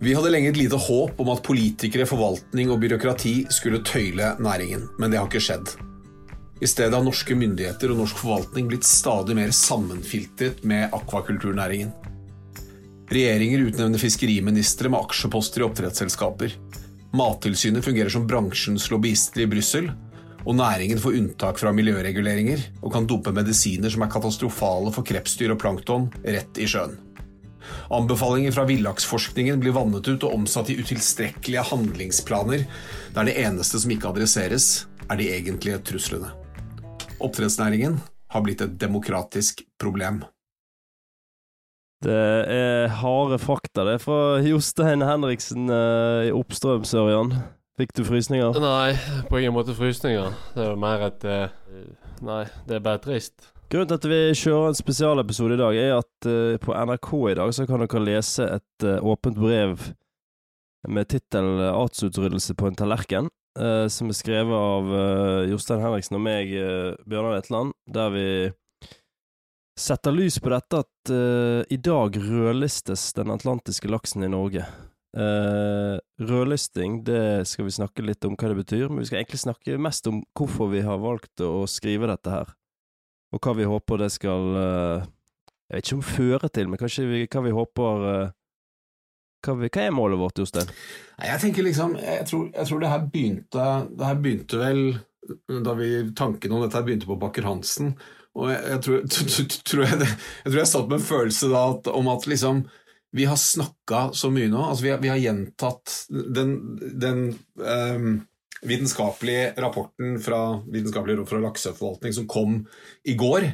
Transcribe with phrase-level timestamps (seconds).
[0.00, 4.86] Vi hadde lenge et lite håp om at politikere, forvaltning og byråkrati skulle tøyle næringen,
[4.96, 5.74] men det har ikke skjedd.
[6.60, 11.92] I stedet har norske myndigheter og norsk forvaltning blitt stadig mer sammenfiltret med akvakulturnæringen.
[13.12, 16.56] Regjeringer utnevner fiskeriministre med aksjeposter i oppdrettsselskaper.
[17.20, 19.92] Mattilsynet fungerer som bransjens lobbyister i Brussel,
[20.46, 25.52] og næringen får unntak fra miljøreguleringer og kan dumpe medisiner som er katastrofale for krepsdyr
[25.52, 26.96] og plankton, rett i sjøen.
[27.90, 32.66] Anbefalinger fra villaksforskningen blir vannet ut og omsatt i utilstrekkelige handlingsplaner,
[33.16, 36.30] der det eneste som ikke adresseres, er de egentlige truslene.
[37.20, 37.98] Oppdrettsnæringen
[38.30, 40.22] har blitt et demokratisk problem.
[42.00, 42.16] Det
[42.48, 47.34] er harde fakta, det, er fra Jostein Henriksen uh, i Oppstrøms, Ørjan.
[47.80, 48.56] Fikk du frysninger?
[48.60, 48.94] Nei,
[49.28, 50.32] på ingen måte frysninger.
[50.54, 51.52] Det er mer et uh,
[52.24, 53.50] Nei, det er bare trist.
[53.70, 57.36] Grunnen til at vi kjører en spesialepisode i dag, er at uh, på NRK i
[57.38, 59.84] dag så kan dere lese et uh, åpent brev
[60.90, 64.90] med tittel 'Artsutryddelse på en tallerken', uh, som er skrevet av
[65.52, 66.50] Jostein Henriksen og meg,
[67.06, 68.26] Bjørnar Etland, der vi
[69.78, 71.14] setter lys på dette at
[71.70, 74.66] i dag rødlistes den atlantiske laksen i Norge.
[76.20, 79.78] rødlisting, det skal vi snakke litt om hva det betyr, men vi skal egentlig snakke
[79.78, 82.50] mest om hvorfor vi har valgt å skrive dette her
[83.30, 85.08] og hva vi håper det skal uh,
[85.70, 88.32] Jeg vet ikke om føre til, men kanskje vi, hva vi håper uh,
[89.40, 90.72] hva, vi, hva, er målet vårt, Jostein?
[91.24, 94.82] Jeg tenker liksom jeg tror, jeg tror, det her begynte Det her begynte vel
[95.64, 97.92] da vi Tanken om dette her begynte på Bakker Hansen.
[98.34, 99.02] Og jeg, jeg, tror,
[99.68, 102.64] tror jeg, jeg, tror jeg satt med en følelse da at, om at liksom
[103.12, 104.58] vi har snakka så mye nå.
[104.62, 107.22] altså Vi har, vi har gjentatt den, den
[107.58, 108.20] um,
[108.66, 112.62] vitenskapelige rapporten fra Vitenskapelig råd for lakseforvaltning som kom
[113.08, 113.48] i går.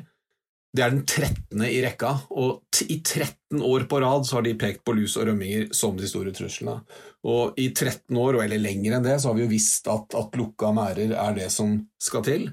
[0.76, 1.62] Det er den 13.
[1.64, 5.30] i rekka, og i 13 år på rad så har de pekt på lus og
[5.30, 6.80] rømminger som de store truslene.
[7.24, 10.36] Og i 13 år, eller lenger enn det, så har vi jo visst at, at
[10.36, 12.50] lukka merder er det som skal til.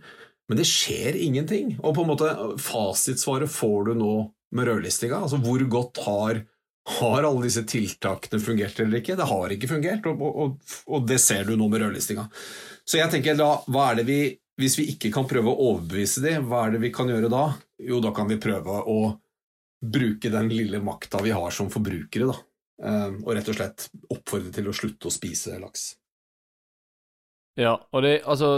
[0.47, 1.75] Men det skjer ingenting.
[1.81, 4.16] Og på en måte fasitsvaret får du nå
[4.56, 5.19] med rødlistinga.
[5.25, 6.44] Altså hvor godt har
[6.83, 9.16] har alle disse tiltakene fungert eller ikke?
[9.16, 12.25] Det har ikke fungert, og, og, og det ser du nå med rødlistinga.
[12.83, 14.21] Så jeg tenker da, hva er det vi
[14.59, 17.45] Hvis vi ikke kan prøve å overbevise dem, hva er det vi kan gjøre da?
[17.81, 18.97] Jo, da kan vi prøve å
[19.81, 22.35] bruke den lille makta vi har som forbrukere, da.
[22.85, 25.95] Eh, og rett og slett oppfordre til å slutte å spise laks.
[27.57, 28.51] Ja, og det Altså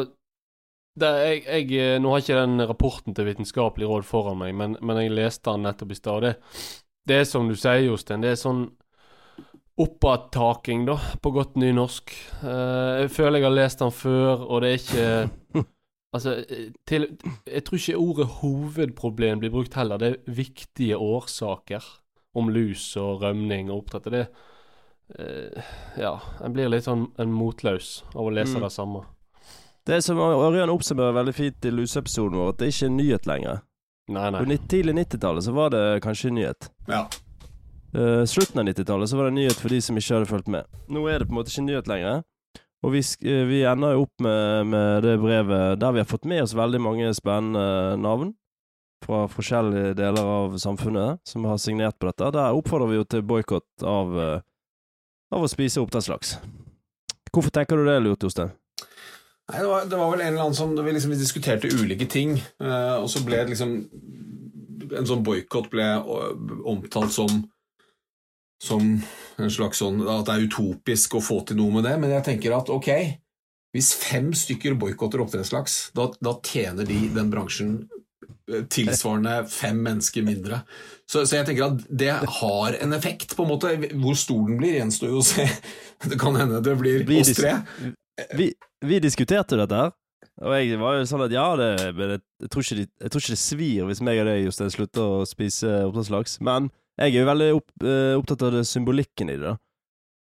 [0.96, 5.02] jeg, jeg, eh, Nå har ikke den rapporten til Vitenskapelig råd foran meg, men, men
[5.02, 6.28] jeg leste den nettopp i stad.
[7.06, 8.24] Det er som du sier, Jostein.
[8.24, 8.66] Det er sånn
[9.82, 12.14] oppattaking, da, på godt nynorsk.
[12.42, 15.66] Uh, jeg føler jeg har lest den før, og det er ikke
[16.16, 16.46] Altså,
[16.88, 17.10] til,
[17.44, 20.00] jeg tror ikke ordet hovedproblem blir brukt heller.
[20.00, 21.84] Det er viktige årsaker
[22.40, 24.08] om lus og rømning og oppdrett.
[24.14, 24.22] Det
[25.20, 28.64] uh, Ja, en blir litt sånn en motløs av å lese mm.
[28.64, 29.04] det samme.
[29.86, 33.60] Det som Ørjan oppsummerer veldig fint i luseepisoden vår, at det ikke er nyhet lenger.
[34.08, 34.42] Nei, nei.
[34.44, 36.70] På tidlig 90-tallet så var det kanskje nyhet.
[36.88, 37.08] Ja.
[37.96, 40.68] Uh, slutten av 90-tallet så var det nyhet for de som ikke hadde fulgt med.
[40.92, 42.26] Nå er det på en måte ikke nyhet lenger.
[42.86, 46.28] Og vi, uh, vi ender jo opp med, med, det brevet der vi har fått
[46.30, 48.36] med oss veldig mange spennende navn
[49.06, 52.30] fra forskjellige deler av samfunnet som har signert på dette.
[52.36, 54.44] Der oppfordrer vi jo til boikott av, uh,
[55.34, 56.38] av å spise oppdrettslaks.
[57.34, 58.54] Hvorfor tenker du det, Lurt Jostein?
[59.46, 62.40] Nei, det var, det var, vel en eller annen som Vi liksom diskuterte ulike ting,
[62.64, 63.76] uh, og så ble det liksom
[64.96, 65.86] En sånn boikott ble
[66.66, 67.44] omtalt som
[68.64, 68.82] som
[69.38, 72.26] en slags sånn At det er utopisk å få til noe med det, men jeg
[72.30, 72.90] tenker at ok,
[73.76, 77.74] hvis fem stykker boikotter oppdrettslaks, da, da tjener de den bransjen
[78.48, 80.62] eh, tilsvarende fem mennesker mindre.
[81.04, 83.74] Så, så, jeg tenker at det har en effekt, på en måte.
[84.00, 85.50] Hvor stor den blir, gjenstår jo å se.
[86.10, 87.58] Det kan hende det blir oss tre.
[88.38, 88.50] Vi,
[88.86, 89.94] vi diskuterte dette her.
[90.44, 93.36] Og jeg var jo sånn at ja, det, jeg, jeg, tror de, jeg, tror ikke
[93.36, 96.40] det svir hvis meg og deg Jostein slutter å spise oppdrettslaks.
[96.44, 96.68] Men
[97.00, 99.56] jeg er jo veldig opp, uh, opptatt av det symbolikken i det.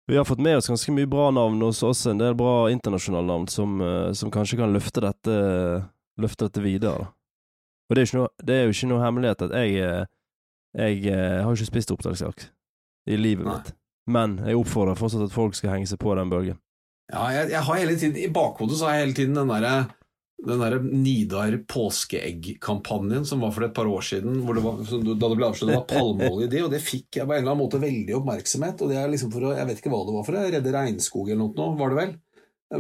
[0.09, 3.29] Vi har fått med oss ganske mye bra navn hos oss, en del bra internasjonale
[3.29, 5.35] navn som, uh, som kanskje kan løfte dette,
[6.23, 7.11] løfte dette videre.
[7.89, 10.09] Og det er, noe, det er, jo ikke noe hemmelighet at jeg, eh,
[10.77, 12.51] jeg, har ikke spist oppdrettslaks
[13.09, 13.55] i livet Nei.
[13.55, 13.71] mitt.
[14.13, 16.59] Men jeg oppfordrer fortsatt at folk skal henge seg på den bølgen.
[17.09, 19.77] Ja, jeg, jeg, har hele tiden, I bakhodet så har jeg hele tiden den derre
[20.47, 25.39] den der Nidar påskeegg-kampanjen som var for et par år siden, det var, da det
[25.41, 27.81] ble avslørt var palmeolje i de, og det fikk jeg på en eller annen måte
[27.83, 28.85] veldig oppmerksomhet.
[28.85, 30.75] og det er liksom for å, Jeg vet ikke hva det var for å redde
[30.77, 32.15] regnskog eller noe, var det vel?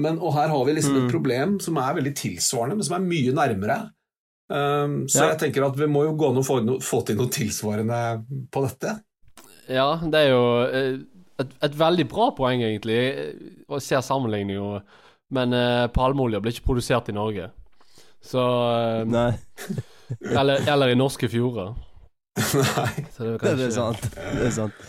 [0.04, 1.10] Men, og her har vi liksom et mm.
[1.10, 3.78] problem som er veldig tilsvarende, men som er mye nærmere.
[4.48, 5.30] Um, så ja.
[5.32, 8.00] jeg tenker at vi må jo gå an å få, no, få til noe tilsvarende
[8.52, 8.98] på dette.
[9.68, 10.92] Ja, det er jo eh,
[11.42, 12.96] et, et veldig bra poeng, egentlig.
[12.98, 14.82] Jeg- ser sammenligninga.
[15.30, 17.50] Men uh, palmeolje blir ikke produsert i Norge.
[18.24, 19.30] Så eh, Nei,
[20.40, 21.74] eller, eller i norske fjorder.
[22.38, 23.04] Nei.
[23.14, 24.08] Så det er det er sant.
[24.16, 24.86] Det er sant.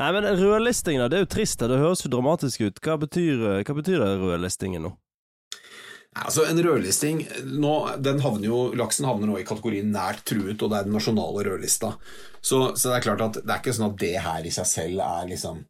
[0.00, 1.04] Nei, men rødlistingen.
[1.10, 1.60] Det er jo trist.
[1.60, 2.80] Det høres jo dramatisk ut.
[2.82, 4.94] Hva betyr, hva betyr det rødlistingen nå?
[6.12, 7.22] Altså, en rødlisting
[7.56, 7.74] nå,
[8.20, 11.94] havner jo, Laksen havner nå i kategorien nært truet, og det er den nasjonale rødlista.
[12.42, 14.68] Så, så det er klart at det er ikke sånn at det her i seg
[14.68, 15.62] selv er liksom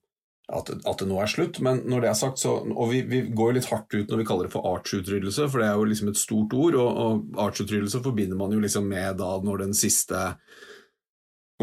[0.53, 3.23] at, at det nå er slutt, men når det er sagt, så Og vi, vi
[3.31, 5.87] går jo litt hardt ut når vi kaller det for artsutryddelse, for det er jo
[5.89, 9.77] liksom et stort ord, og, og artsutryddelse forbinder man jo liksom med da når den
[9.79, 10.33] siste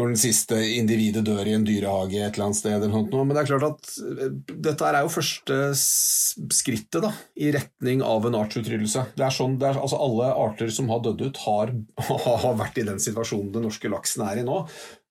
[0.00, 3.36] når den siste individet dør i en dyrehage et eller annet sted, eller noe men
[3.36, 4.32] det er klart at eh,
[4.66, 9.04] dette er jo første skrittet da, i retning av en artsutryddelse.
[9.18, 11.74] Det er sånn, det er, altså Alle arter som har dødd ut, har,
[12.24, 14.62] har vært i den situasjonen den norske laksen er i nå.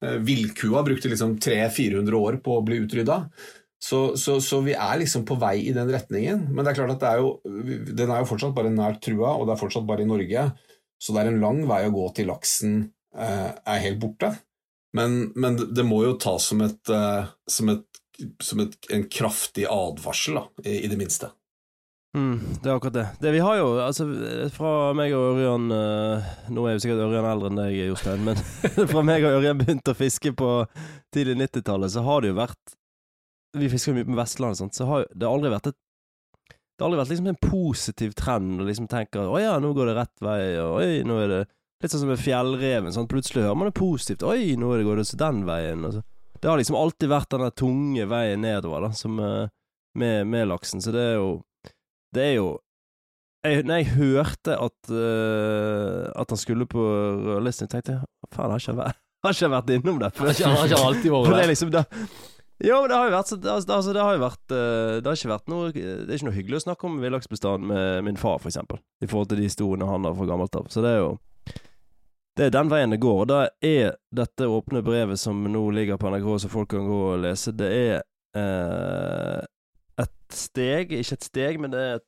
[0.04, 3.22] Eh, Villkua brukte liksom 300-400 år på å bli utrydda.
[3.80, 6.50] Så, så, så vi er liksom på vei i den retningen.
[6.52, 9.48] Men det er klart at er jo, den er jo fortsatt bare nært trua, og
[9.48, 10.50] det er fortsatt bare i Norge.
[11.00, 12.80] Så det er en lang vei å gå til laksen
[13.16, 14.34] eh, er helt borte.
[14.98, 18.00] Men, men det må jo tas som, et, eh, som, et,
[18.42, 21.30] som et, en kraftig advarsel, da, i, i det minste.
[22.18, 23.08] Mm, det er akkurat det.
[23.22, 23.32] det.
[23.36, 24.08] Vi har jo, altså
[24.50, 28.40] fra meg og Ørjan uh, Nå er jo sikkert Ørjan eldre enn deg, Jostein, men
[28.94, 30.50] fra meg og Ørjan begynte å fiske på
[31.14, 32.74] tidlig 90-tallet, så har det jo vært
[33.62, 34.80] Vi fisker jo mye på Vestlandet, sant?
[34.80, 38.58] så har det har aldri vært et Det har aldri vært liksom en positiv trend
[38.58, 41.34] å liksom tenke at 'Å ja, nå går det rett vei', og 'Oi, nå er
[41.36, 41.42] det
[41.80, 42.92] Litt sånn som med fjellreven.
[42.92, 43.08] Sånn.
[43.08, 44.24] Plutselig hører man det positivt.
[44.28, 45.86] 'Oi, nå er det går det så den veien'.
[45.88, 46.02] Altså.
[46.42, 49.48] Det har liksom alltid vært den der tunge veien nedover, da, som, eh,
[49.96, 50.82] med, med laksen.
[50.84, 51.42] Så det er jo
[52.14, 52.60] Det er jo
[53.46, 58.02] jeg, Når jeg hørte at uh, At han skulle på rødlisten, tenkte jeg
[58.34, 61.26] faen, har ikke vært, har ikke vært innom det ikke- han har ikke alltid vært
[61.30, 61.48] det er der.
[61.54, 61.86] liksom det,
[62.60, 65.16] Jo, det har jo vært så, altså, altså, det har jo vært eh, Det har
[65.16, 68.38] ikke vært noe Det er ikke noe hyggelig å snakke om villaksbestanden med min far,
[68.44, 68.82] for eksempel.
[69.00, 70.68] I forhold til de historiene han har fra gammelt av.
[70.68, 71.14] Så det er jo
[72.40, 73.26] Det er den veien det går.
[73.26, 77.00] Og da er dette åpne brevet som nå ligger på NRK, så folk kan gå
[77.10, 77.98] og lese, det er
[78.40, 79.42] eh,
[80.00, 82.08] et steg Ikke et steg, men det er et,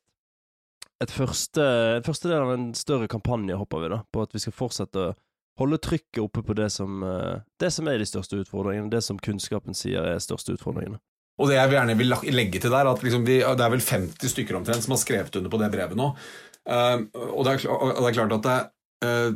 [1.04, 1.68] et første,
[1.98, 4.00] et første del av en større kampanje, håper vi, da.
[4.08, 5.12] På at vi skal fortsette å
[5.60, 8.88] holde trykket oppe på det som, eh, det som er de største utfordringene.
[8.88, 10.96] Det som kunnskapen sier er de største utfordringene.
[11.42, 14.32] Og det jeg gjerne vil legge til der, at liksom vi, det er vel 50
[14.32, 16.14] stykker omtrent som har skrevet under på det brevet nå.
[16.62, 18.58] Uh, og, det er, og det er klart at det,
[19.02, 19.32] eh,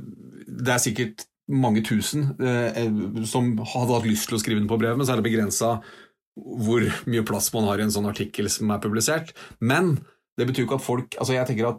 [0.56, 2.88] det er sikkert mange tusen eh,
[3.28, 5.76] som hadde hatt lyst til å skrive den på brevet, men så er det begrensa
[6.36, 9.30] hvor mye plass man har i en sånn artikkel som er publisert.
[9.60, 9.94] Men
[10.36, 11.78] det betyr jo ikke at folk altså Jeg tenker at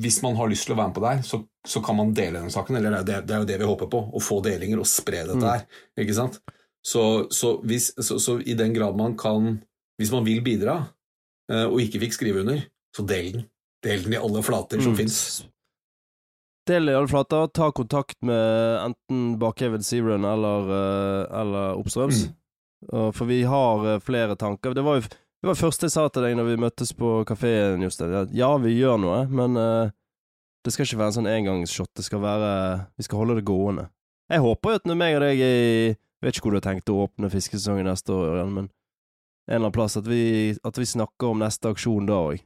[0.00, 2.12] hvis man har lyst til å være med på det her, så, så kan man
[2.16, 2.76] dele den saken.
[2.78, 5.40] Eller det det, er jo det vi håper på, å få delinger og spre dette
[5.42, 5.48] Mm.
[5.50, 5.64] her.
[6.00, 6.38] Ikke sant?
[6.84, 7.02] Så,
[7.32, 9.58] så, hvis, så, så i den grad man kan
[10.00, 10.78] Hvis man vil bidra,
[11.52, 12.62] eh, og ikke fikk skrive under,
[12.96, 13.44] så del den.
[13.84, 14.96] Del den i alle flater som Mm.
[14.98, 15.18] fins.
[16.68, 17.50] Del i alle flater.
[17.52, 22.26] Ta kontakt med enten Bakhaven Searun eller, eh, eller Oppstrøms.
[22.28, 23.12] Mm.
[23.16, 24.74] For vi har eh, flere tanker.
[24.76, 25.06] Det var jo
[25.44, 28.30] det var første jeg sa til deg når vi møttes på kafeen, Jostein.
[28.32, 29.90] Ja, vi gjør noe, men uh,
[30.64, 31.90] det skal ikke være en sånn engangsshot.
[31.92, 32.52] Det skal være
[32.96, 33.90] Vi skal holde det gående.
[34.32, 36.60] Jeg håper jo at når meg og deg er i Jeg vet ikke hvor du
[36.62, 38.70] har tenkt å åpne fiskesesongen neste år, men en
[39.50, 42.40] eller annen plass at vi, at vi snakker om neste aksjon da òg.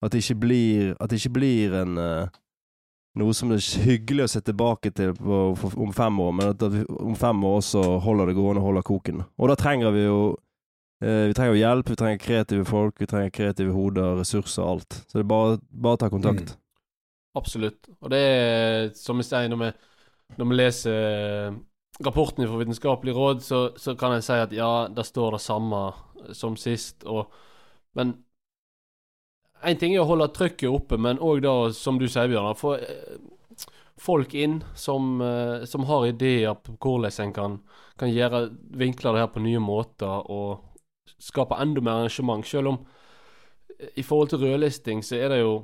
[0.00, 2.32] At det ikke blir At det ikke blir en eh,
[3.16, 5.38] noe som det er hyggelig å se tilbake til på,
[5.80, 8.86] om fem år, men at vi om fem år også holder det gående og holder
[8.86, 9.22] koken.
[9.40, 10.18] Og da trenger vi jo
[11.00, 14.98] eh, Vi trenger hjelp, vi trenger kreative folk, vi trenger kreative hoder, ressurser, og alt.
[15.06, 16.56] Så det er bare, bare ta kontakt.
[17.36, 17.88] Absolutt.
[18.00, 19.72] Og det er som jeg sier, når vi,
[20.36, 21.58] når vi leser eh,
[22.04, 25.82] rapporten fra Vitenskapelig råd, så, så kan jeg si at ja, der står det samme
[26.36, 27.32] som sist, og
[27.96, 28.10] Men
[29.64, 32.74] én ting er å holde trykket oppe, men òg da, som du sier, Bjørnar, få
[32.76, 33.16] eh,
[33.98, 37.58] folk inn som, eh, som har ideer på hvordan en kan,
[37.98, 40.60] kan gjøre vinkle det her på nye måter og
[41.18, 42.44] skape enda mer arrangement.
[42.46, 42.78] Selv om
[43.78, 45.56] eh, i forhold til rødlisting, så er det jo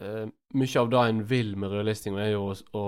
[0.00, 2.84] eh, Mye av det en vil med rødlisting, er jo å, å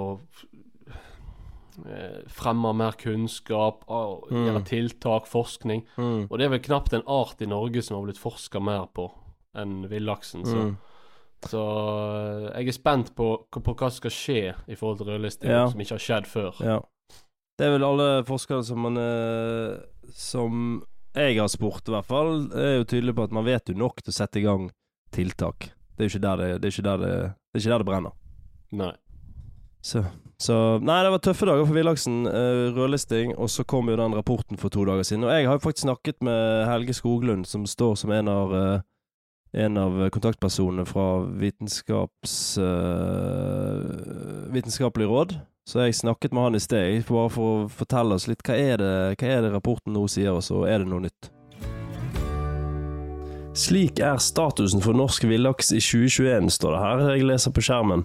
[1.85, 4.47] eh, fremme mer kunnskap, og Mm.
[4.47, 5.85] gjøre tiltak, forskning.
[5.99, 6.27] Mm.
[6.31, 9.11] Og det er vel knapt en art i Norge som har blitt forska mer på
[9.57, 10.45] enn villaksen.
[10.47, 10.77] Så, Mm.
[11.49, 11.63] så
[12.53, 15.69] eh, jeg er spent på, på hva som skal skje i forhold til rødlisting, Ja.
[15.71, 16.55] som ikke har skjedd før.
[16.65, 16.81] Ja.
[17.59, 19.79] Det er vel alle forskere som man eh,
[20.15, 23.75] Som jeg har spurt, i hvert fall, er jo tydelig på at man vet jo
[23.75, 24.71] nok til å sette i gang
[25.13, 25.73] tiltak.
[25.97, 27.13] Det er jo ikke der det, det, ikke der det,
[27.53, 28.13] det, ikke der det brenner.
[28.73, 28.93] Nei.
[29.83, 30.05] Så,
[30.39, 32.21] så Nei, det var tøffe dager for villaksen.
[32.27, 35.25] Uh, rødlisting, og så kom jo den rapporten for to dager siden.
[35.25, 38.81] Og jeg har jo faktisk snakket med Helge Skoglund, som står som en av uh,
[39.53, 41.07] en av kontaktpersonene fra
[41.41, 43.81] vitenskaps, uh,
[44.53, 45.39] Vitenskapelig råd.
[45.69, 48.79] Så jeg snakket med han i sted, bare for å fortelle oss litt hva er
[48.81, 51.29] det, hva er det rapporten nå sier oss, og er det noe nytt?
[53.59, 57.01] Slik er statusen for norsk villaks i 2021, står det her.
[57.17, 58.05] Jeg leser på skjermen.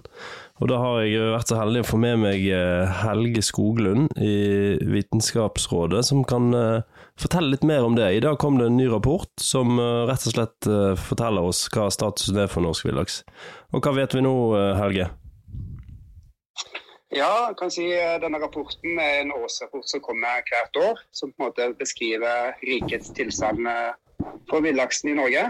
[0.58, 4.34] Og da har jeg vært så heldig å få med meg eh, Helge Skoglund i
[4.82, 8.08] Vitenskapsrådet, som kan eh, fortelle litt mer om det.
[8.16, 11.90] I dag kom det en ny rapport som eh, rett og slett forteller oss hva
[11.94, 13.22] statusen er for norsk villaks.
[13.74, 14.34] Og hva vet vi nå,
[14.78, 15.10] Helge?
[17.14, 17.84] Ja, jeg kan si
[18.22, 21.02] denne rapporten er en årsrapport som kommer hvert år.
[21.14, 23.68] Som på en måte beskriver rikets tilstand
[24.50, 25.44] for villaksen i Norge.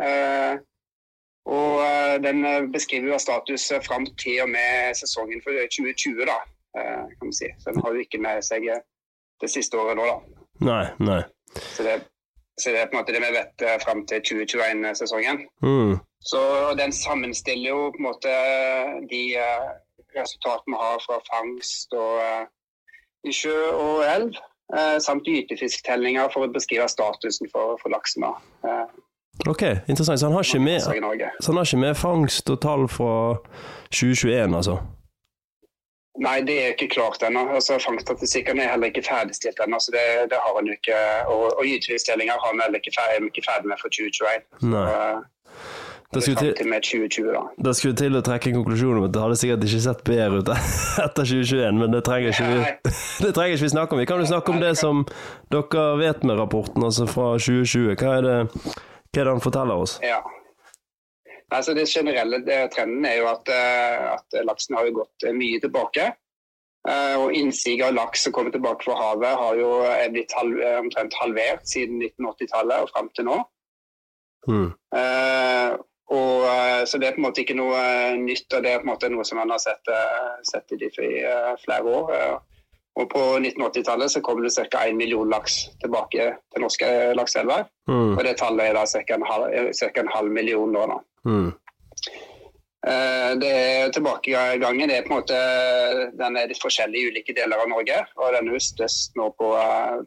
[0.00, 0.58] Eh,
[1.50, 6.38] og eh, den eh, beskriver status fram til og med sesongen for 2020, da,
[6.74, 7.48] kan man si.
[7.58, 8.68] Så den har jo ikke med seg
[9.40, 10.39] det siste året nå, da.
[10.60, 11.22] Nei, nei.
[11.56, 11.96] Så det,
[12.60, 15.42] så det er på en måte det vi vet fram til 2021-sesongen.
[15.64, 15.98] Mm.
[16.20, 16.40] Så
[16.78, 18.34] den sammenstiller jo på en måte
[19.10, 19.22] de
[20.16, 24.40] resultatene vi har fra fangst og i sjø og elv.
[24.70, 28.22] Eh, samt gytefisktellinger for å beskrive statusen for, for laksen.
[28.62, 28.92] Eh,
[29.50, 30.20] ok, interessant.
[30.20, 33.14] Så han har ikke med, så han har ikke med fangst og tall fra
[33.90, 34.78] 2021, altså?
[36.18, 37.44] Nei, det er ikke klart ennå.
[37.54, 39.78] Altså, Fangststatistikken er heller ikke ferdigstilt ennå.
[39.78, 40.96] så det, det, har han ikke.
[41.30, 44.42] Og, og gytefisktellinger har vi heller ikke ferdig, ikke ferdig med for 2021.
[44.74, 44.82] Nei.
[44.90, 45.20] Så, eh,
[46.10, 47.40] da skulle, til, med 2020, da.
[47.64, 50.40] da skulle til å trekke en konklusjon om at det hadde sikkert ikke sett bedre
[50.40, 50.48] ut
[51.06, 52.90] etter 2021, men det trenger ikke vi,
[53.24, 54.02] det trenger ikke vi snakke om.
[54.02, 55.04] Vi kan jo snakke om det som
[55.54, 57.94] dere vet med rapporten, altså fra 2020.
[57.94, 60.00] Hva er det, hva er det han forteller oss?
[60.02, 60.18] Ja.
[61.50, 62.40] Altså det generelle
[62.70, 66.12] trenden er jo at, eh, at, laksen har gått eh, mye tilbake.
[66.88, 69.70] Eh, og Innsiget av laks som kommer tilbake fra havet har jo
[70.14, 73.40] blitt halv, omtrent halvert siden 1980-tallet og fram til nå.
[74.48, 74.70] Mm.
[74.96, 75.74] Uh,
[76.16, 76.46] og,
[76.88, 77.80] så det er på en måte ikke noe
[78.16, 79.90] nytt, og det er på en måte noe som man har sett,
[80.48, 80.88] sett i de
[81.60, 82.40] flere år.
[82.98, 84.80] Og På 1980-tallet så kom det ca.
[84.88, 87.68] 1 million laks tilbake til norske lakseelver.
[87.86, 88.16] Mm.
[88.16, 89.04] Og det tallet er da ca.
[89.14, 89.46] En, halv,
[90.02, 90.88] en halv million nå.
[90.90, 90.98] da.
[91.28, 91.50] Mm.
[92.80, 95.40] Det er Tilbakegangen det er på en måte,
[96.16, 97.98] den er litt forskjellig i ulike deler av Norge.
[98.16, 99.50] og Den er størst nå på,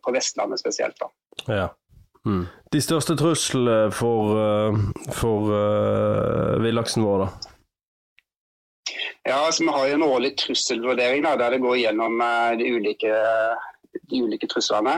[0.01, 0.97] på Vestlandet spesielt.
[0.97, 1.11] da.
[1.47, 1.67] Ja.
[2.25, 2.45] Mm.
[2.71, 4.77] De største truslene for, eh,
[5.11, 7.49] for uh, villaksen vår, da?
[9.23, 12.19] Ja, altså Vi har jo en årlig trusselvurdering da, der det går gjennom
[12.59, 13.11] de, ulike,
[14.09, 14.97] de, ulike, truslene.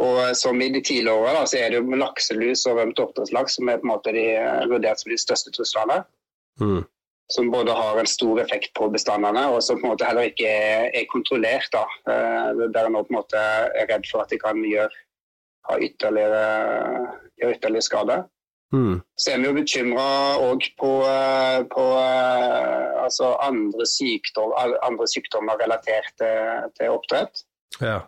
[0.00, 3.68] Og Som i de tidligere årene så er det jo lakselus og rømt oppdrettslaks som
[3.68, 4.24] er på en måte de
[4.70, 6.00] vurdert som de største truslene.
[6.60, 6.82] Mm.
[7.30, 10.48] Som både har en stor effekt på bestandene, og som på en måte heller ikke
[10.48, 11.68] er, er kontrollert.
[11.74, 14.90] da, uh, Der en nå på en måte er redd for at de kan gjøre
[15.78, 16.44] ytterligere,
[17.38, 18.16] ytterligere skade.
[18.72, 19.00] Mm.
[19.18, 20.06] Så er vi jo bekymra
[20.46, 20.90] òg på,
[21.74, 21.84] på
[23.04, 24.54] altså andre, sykdom,
[24.86, 27.42] andre, sykdommer relatert til, til oppdrett.
[27.82, 27.98] Ja.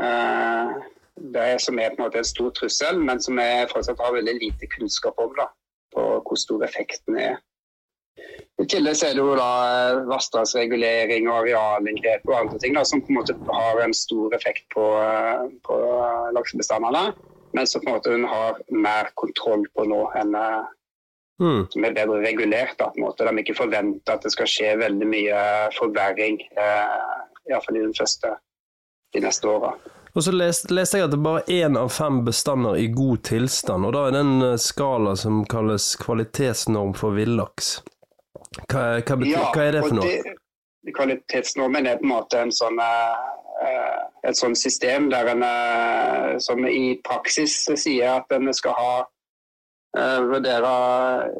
[0.00, 0.76] Eh,
[1.16, 4.36] det som er på en måte en stor trussel, men som vi fortsatt har veldig
[4.40, 5.32] lite kunnskap om.
[5.36, 5.48] Da,
[5.96, 7.38] på hvor stor effekten er.
[8.62, 13.02] I tillegg er det jo da eh, vassdragsregulering og arealinngrep og andre ting da, som
[13.04, 15.76] på en måte har en stor effekt på, eh, på
[16.36, 17.10] laksebestandene.
[17.56, 20.72] Men som på en måte hun har mer kontroll på nå enn eh,
[21.42, 21.62] mm.
[21.74, 22.78] som er bedre regulert.
[22.80, 23.28] Da, på en måte.
[23.28, 25.44] De ikke forventer at det skal skje veldig mye
[25.76, 26.96] forverring, eh,
[27.52, 28.32] iallfall i den første,
[29.12, 29.76] de neste åra.
[30.16, 33.20] Og så leste, leste, jeg at det bare er én av fem bestander i god
[33.28, 37.74] tilstand, og da er det en skala som kalles kvalitetsnorm for villaks.
[38.64, 40.14] Hva, hva, betyr, ja, hva er det for noe?
[40.86, 46.38] Det, kvalitetsnormen er på en måte en sånn, uh, et sånt system der en uh,
[46.40, 48.94] som i praksis sier at en skal ha
[49.96, 50.70] vurdere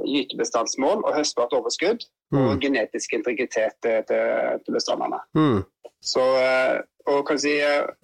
[0.08, 2.38] gytebestandsmål og høstbart overskudd mm.
[2.40, 5.18] og genetisk integritet til, til bestandene.
[5.36, 5.58] Mm.
[6.00, 6.24] Så
[7.06, 7.54] og kan si,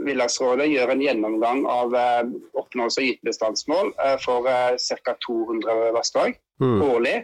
[0.06, 1.94] Villagsrådet gjør en gjennomgang av
[2.54, 3.92] oppnåelse av gytebestandsmål
[4.22, 5.14] for ca.
[5.26, 6.82] 200 vassdrag mm.
[6.86, 7.16] årlig.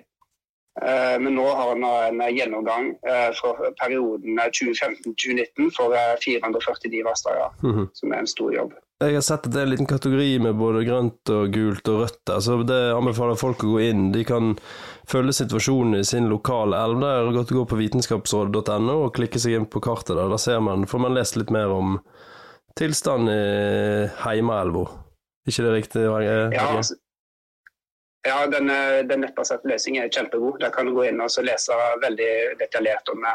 [0.82, 5.94] Eh, men nå har han en gjennomgang eh, for perioden 2015-2019 for
[6.24, 8.74] 449 eh, vassdrag, mm som er en stor jobb.
[8.98, 12.00] Jeg har sett at det er en liten kategori med både grønt og gult og
[12.00, 12.22] rødt.
[12.34, 14.08] Altså det anbefaler folk å gå inn.
[14.10, 14.56] De kan
[15.06, 16.98] følge situasjonen i sin lokale elv.
[17.04, 20.16] Det er godt å gå på vitenskapsrådet.no og klikke seg inn på kartet.
[20.18, 20.26] der.
[20.26, 22.00] Da ser man, får man lest litt mer om
[22.78, 24.88] tilstanden i heimeelva.
[25.46, 26.02] Ikke det riktig?
[26.02, 26.98] Ja, altså,
[28.26, 28.66] ja, den,
[29.06, 30.58] den nettbaserte løsningen er kjempegod.
[30.58, 33.30] Der kan du gå inn og lese veldig detaljert om,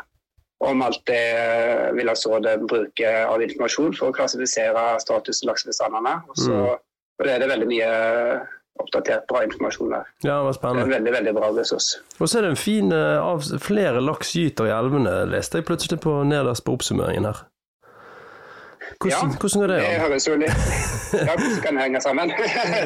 [0.69, 6.17] om alt det eh, Villagsrådet bruker av informasjon for å klassifisere status i laksebestandene.
[6.29, 6.67] Og så Mm.
[7.19, 7.89] og det er det veldig mye
[8.81, 10.07] oppdatert bra informasjon der.
[10.25, 10.81] Ja, det var spennende.
[10.81, 11.91] Det er en veldig, veldig bra ressurs.
[12.19, 15.67] Og så er det en fin eh, av Flere laks gyter i elvene, leste jeg
[15.69, 17.43] plutselig på nederst på oppsummeringen her.
[18.99, 20.65] Hvordan, Ja, hvordan går det Det høres jo litt
[21.27, 22.33] Ja, hvordan kan det henge sammen?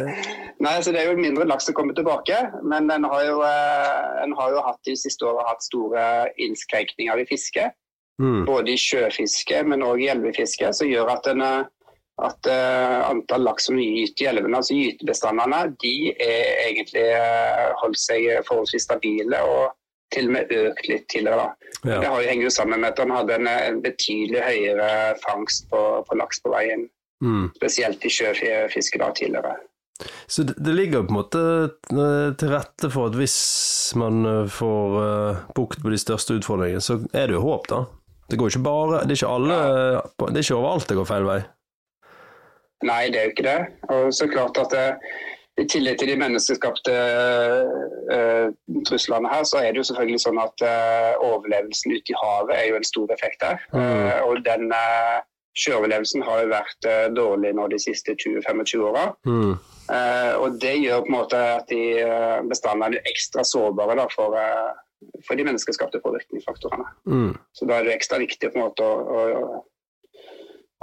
[0.64, 4.24] Nei, så Det er jo mindre laks som kommer tilbake, men en har jo, eh,
[4.24, 6.04] en har jo hatt de siste årene hatt store
[6.42, 7.78] innskrenkninger i fisket.
[8.18, 8.46] Mm.
[8.50, 11.92] Både i sjøfiske, men òg i elvefiske, som gjør at, en, eh,
[12.26, 17.06] at eh, antall laks som gyter i elvene, altså gytebestandene, de er egentlig
[17.84, 19.77] holdt seg forholdsvis stabile og
[20.14, 21.50] til og med økt litt tidligere.
[21.84, 22.00] Ja.
[22.00, 24.92] Det har jo henger jo sammen med at han hadde en, en betydelig høyere
[25.24, 26.88] fangst på, på laks på veien,
[27.18, 27.48] Mm.
[27.56, 29.56] spesielt i sjøfiske da tidligere.
[30.30, 31.40] Så det, det ligger på en måte
[31.90, 33.38] eh, til rette for at hvis
[33.98, 37.80] man eh, får uh, bukt på de største utfordringene, så er det jo håp, da.
[38.30, 39.58] Det går ikke bare Det er ikke alle
[40.20, 41.40] Det er ikke overalt det går feil vei.
[42.86, 43.60] Nei, det er jo ikke det.
[43.90, 45.16] Og så klart at eh,
[45.58, 46.94] i tillegg til de menneskeskapte
[48.14, 48.50] uh,
[48.86, 52.68] truslene her, så er det jo selvfølgelig sånn at uh, overlevelsen ute i havet er
[52.70, 53.64] jo en stor effekt der.
[53.74, 54.70] Uh, og den
[55.58, 56.88] sjøoverlevelsen har jo vært
[57.18, 59.08] dårlig nå de siste 20-25 åra.
[59.26, 59.56] Mm.
[60.38, 61.80] Og det gjør på en måte at de
[62.46, 64.38] bestandene er ekstra sårbare da, for,
[65.26, 66.86] for de menneskeskapte påvirkningsfaktorene.
[67.10, 67.34] Mm.
[67.58, 69.64] Så da er det ekstra viktig på en måte å, å,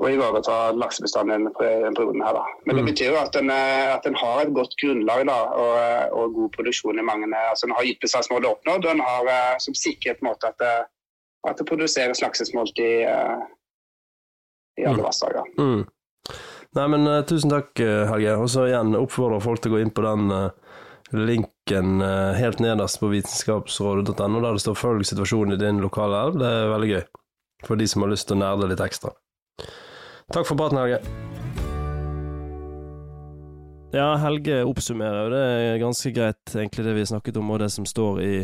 [0.03, 2.35] å ivareta laksebestanden på denne perioden her.
[2.35, 2.45] Da.
[2.67, 2.89] Men det Mm.
[2.91, 6.35] betyr jo at en, eh, at en har et godt grunnlag da, og, eh, og
[6.35, 10.15] god produksjon i mange eh, altså En har gytebestandsmålet oppnådd, og en har som sikrer
[10.19, 10.87] på en måte at
[11.47, 13.05] at det produseres laksesmolt i,
[14.81, 15.05] i alle Mm.
[15.05, 15.45] vassdrag.
[15.59, 15.87] Mm.
[16.75, 18.33] Nei, men uh, tusen takk, Helge.
[18.41, 20.51] Og så igjen oppfordrer folk til å gå inn på den uh,
[21.13, 26.39] linken uh, helt nederst på vitenskapsrådet.no, der det står 'følg situasjonen i din lokale elv'.
[26.39, 27.05] Det er veldig gøy
[27.67, 29.13] for de som har lyst til å nerde litt ekstra.
[30.33, 30.99] Takk for praten, Helge.
[33.95, 37.71] Ja, Helge oppsummerer jo det er ganske greit, egentlig, det vi snakket om, og det
[37.71, 38.35] som står i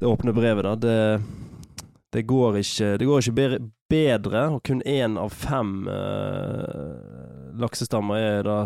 [0.00, 0.64] det åpne brevet.
[0.64, 0.74] da.
[0.74, 1.22] Det,
[2.16, 8.48] det går ikke, det går ikke bedre, og kun én av fem eh, laksestammer er
[8.48, 8.58] da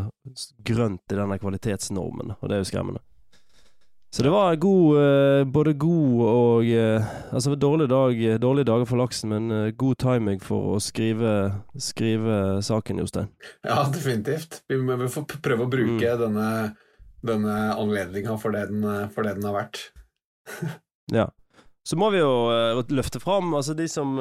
[0.65, 3.05] grønt i denne kvalitetsnormen, og det er jo skremmende.
[4.11, 8.97] Så det var god, eh, både god og eh, Altså dårlig dag, dårlige dager for
[8.97, 11.33] laksen, men eh, god timing for å skrive,
[11.77, 13.29] skrive saken, Jostein.
[13.69, 14.63] Ja, definitivt.
[14.69, 16.49] Vi må vi får prøve å bruke denne,
[17.21, 18.57] denne anledninga for,
[19.13, 19.89] for det den har vært.
[21.09, 21.31] Ja.
[21.89, 24.19] Så må vi jo løfte fram altså de som,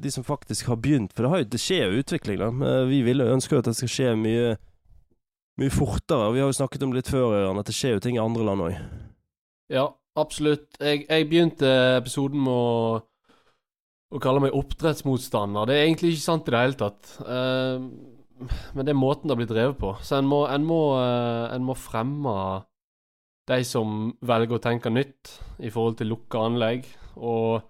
[0.00, 2.40] de som faktisk har begynt, for det, har det skjer jo utvikling.
[2.40, 2.78] da.
[2.88, 4.54] Vi vil jo ønsker jo at det skal skje mye,
[5.60, 6.30] mye fortere.
[6.30, 8.16] og Vi har jo snakket om det litt før, Jørgen, at det skjer jo ting
[8.16, 8.80] i andre land òg.
[9.72, 9.86] Ja,
[10.20, 10.76] absolutt.
[10.80, 12.98] Jeg, jeg begynte episoden med å,
[14.12, 15.68] å kalle meg oppdrettsmotstander.
[15.68, 17.14] Det er egentlig ikke sant i det hele tatt.
[17.24, 19.94] Uh, men det er måten det blitt drevet på.
[20.04, 22.34] Så en må, en må, uh, en må fremme
[23.48, 25.32] de som velger å tenke nytt
[25.64, 26.84] i forhold til lukka anlegg,
[27.16, 27.64] og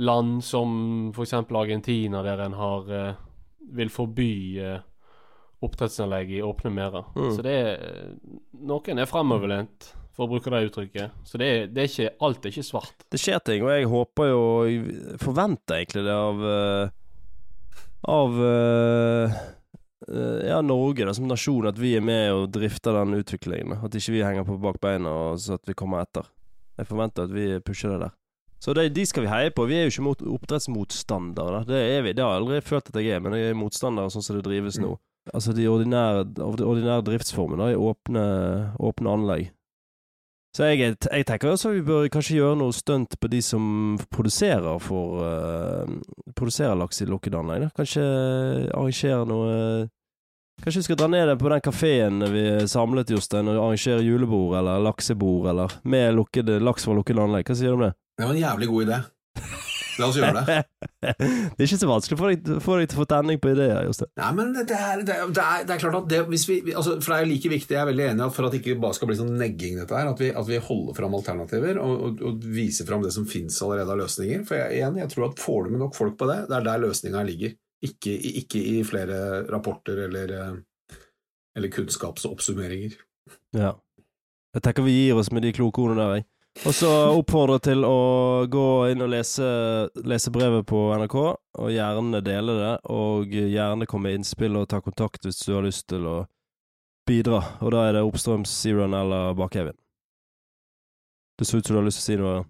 [0.00, 0.70] land som
[1.12, 1.34] f.eks.
[1.42, 3.26] Argentina, der en har uh,
[3.74, 4.30] vil forby
[5.60, 7.10] oppdrettsanlegg i åpne merder.
[7.14, 7.32] Mm.
[7.36, 7.82] Så det er
[8.66, 11.20] Noen er fremoverlent, for å bruke det uttrykket.
[11.24, 13.06] Så det er, det er ikke Alt er ikke svart.
[13.12, 16.92] Det skjer ting, og jeg håper jo Jeg forventer egentlig det av eh,
[18.10, 19.40] Av eh,
[20.10, 23.80] eh, ja, Norge da, som nasjon, at vi er med og drifter den utviklingen.
[23.80, 26.28] At ikke vi henger på bak beina, og så at vi kommer etter.
[26.80, 28.16] Jeg forventer at vi pusher det der.
[28.60, 29.64] Så det, de skal vi heie på.
[29.68, 31.62] Vi er jo ikke mot oppdrettsmotstandere.
[31.68, 32.12] Det er vi.
[32.16, 34.44] Det har jeg aldri følt at jeg er, men jeg er motstander sånn som det
[34.44, 34.98] drives nå.
[35.32, 38.24] Altså de ordinære, ordinære driftsformene i åpne,
[38.80, 39.50] åpne anlegg.
[40.56, 43.62] Så jeg, jeg tenker også vi bør kanskje gjøre noe stunt på de som
[44.10, 45.92] produserer for uh,
[46.34, 47.68] Produserer laks i lukkede anlegg.
[47.76, 48.02] Kanskje
[48.74, 49.54] arrangere noe
[50.60, 54.82] Kanskje vi skal dra ned på den kafeen vi samlet, Jostein, og arrangere julebord eller
[54.84, 57.46] laksebord, eller med lukkede, laks fra lukkede anlegg.
[57.48, 57.94] Hva sier du om det?
[58.20, 58.98] Det var en jævlig god idé.
[60.00, 60.56] La oss gjøre det.
[61.04, 64.10] det er ikke så vanskelig for deg, til å få tenning på ideer, Jostein.
[64.20, 66.58] Nei, men det er, det er, det er, det er klart at det, hvis vi,
[66.72, 68.54] altså, For det er jo like viktig, jeg er veldig enig i at for at
[68.54, 71.18] det ikke bare skal bli sånn negging, dette her, at vi, at vi holder fram
[71.18, 74.46] alternativer og, og, og viser fram det som finnes allerede av løsninger.
[74.48, 76.66] For jeg, igjen, jeg tror at får du med nok folk på det, det er
[76.70, 77.56] der løsninga ligger.
[77.80, 80.98] Ikke, ikke i flere rapporter eller, eh,
[81.56, 82.98] eller kunnskapsoppsummeringer.
[83.56, 83.72] Ja.
[84.50, 86.26] Jeg tenker vi gir oss med de kloke ordene der, jeg.
[86.68, 89.46] Og så oppfordre til å gå inn og lese,
[90.04, 91.16] lese brevet på NRK,
[91.56, 95.64] og gjerne dele det, og gjerne komme med innspill og ta kontakt hvis du har
[95.64, 96.16] lyst til å
[97.08, 97.40] bidra.
[97.64, 99.78] Og da er det oppstrøms Zeron eller Bakhevin.
[101.40, 102.44] Det ser ut som du har lyst til å si noe.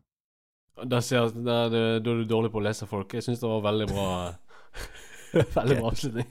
[0.91, 3.15] Da er du dårlig på å lese folk.
[3.15, 4.09] Jeg syns det var veldig bra
[5.55, 6.27] Veldig bra avslutning.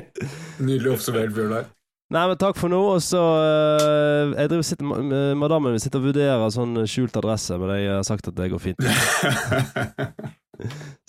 [0.66, 1.70] Nydelig observert, Bjørnar.
[2.12, 2.78] Nei, men takk for nå.
[2.94, 7.72] Og så uh, Jeg driver sitter, med- Madammen sitter og vurderer sånn skjult adresse, men
[7.80, 8.82] jeg har sagt at det går fint.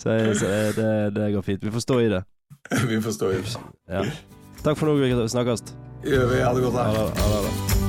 [0.02, 1.62] Så, jeg, så jeg, det, det går fint.
[1.62, 2.22] Vi får stå i det.
[2.88, 3.54] Vi får stå i det.
[3.92, 4.02] Ja.
[4.64, 4.96] Takk for nå.
[4.98, 5.62] Vi snakkes.
[6.02, 6.42] Gjør vi.
[6.42, 6.82] Ha det godt.
[6.82, 7.83] Ha det.